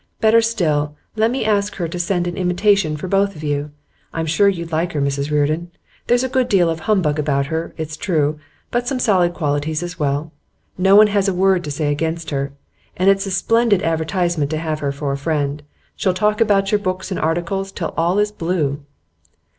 [0.19, 3.69] Better still, let me ask her to send an invitation for both of you.
[4.11, 5.69] I'm sure you'd like her, Mrs Reardon.
[6.07, 8.39] There's a good deal of humbug about her, it's true,
[8.71, 10.31] but some solid qualities as well.
[10.75, 12.51] No one has a word to say against her.
[12.97, 15.61] And it's a splendid advertisement to have her for a friend.
[15.95, 18.81] She'll talk about your books and articles till all is blue.